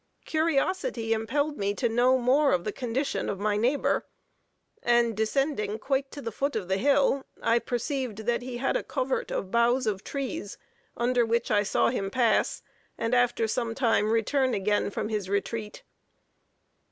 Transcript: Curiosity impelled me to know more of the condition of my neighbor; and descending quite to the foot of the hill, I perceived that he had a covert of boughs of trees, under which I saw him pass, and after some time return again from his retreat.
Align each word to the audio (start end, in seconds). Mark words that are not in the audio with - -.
Curiosity 0.25 1.13
impelled 1.13 1.59
me 1.59 1.75
to 1.75 1.87
know 1.87 2.17
more 2.17 2.53
of 2.53 2.63
the 2.63 2.71
condition 2.71 3.29
of 3.29 3.37
my 3.39 3.55
neighbor; 3.55 4.07
and 4.81 5.15
descending 5.15 5.77
quite 5.77 6.09
to 6.09 6.23
the 6.23 6.31
foot 6.31 6.55
of 6.55 6.67
the 6.67 6.77
hill, 6.77 7.23
I 7.39 7.59
perceived 7.59 8.17
that 8.25 8.41
he 8.41 8.57
had 8.57 8.75
a 8.75 8.81
covert 8.81 9.29
of 9.29 9.51
boughs 9.51 9.85
of 9.85 10.03
trees, 10.03 10.57
under 10.97 11.23
which 11.23 11.51
I 11.51 11.61
saw 11.61 11.89
him 11.89 12.09
pass, 12.09 12.63
and 12.97 13.13
after 13.13 13.47
some 13.47 13.75
time 13.75 14.09
return 14.09 14.55
again 14.55 14.89
from 14.89 15.09
his 15.09 15.29
retreat. 15.29 15.83